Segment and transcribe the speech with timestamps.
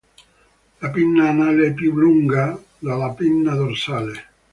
[0.79, 4.25] La pinna anale è più lunga della pinna dorsale.